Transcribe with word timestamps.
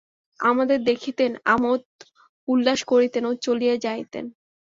আমাদের 0.39 0.79
দেখিতেন, 0.83 1.31
আমোদ-উল্লাস 1.45 2.79
করিতেন 2.83 3.23
ও 3.25 3.33
চলিয়া 3.45 3.75
যাইতেন। 3.77 4.25